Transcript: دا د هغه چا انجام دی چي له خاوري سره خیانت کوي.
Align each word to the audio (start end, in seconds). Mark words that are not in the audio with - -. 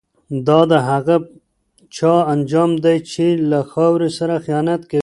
دا 0.47 0.59
د 0.71 0.73
هغه 0.89 1.15
چا 1.95 2.13
انجام 2.33 2.71
دی 2.83 2.97
چي 3.11 3.25
له 3.51 3.59
خاوري 3.71 4.09
سره 4.17 4.35
خیانت 4.45 4.81
کوي. 4.89 4.99